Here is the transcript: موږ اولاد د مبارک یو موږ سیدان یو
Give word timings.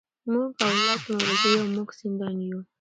موږ 0.31 0.49
اولاد 0.65 0.99
د 1.05 1.07
مبارک 1.15 1.41
یو 1.53 1.65
موږ 1.75 1.89
سیدان 1.99 2.37
یو 2.47 2.59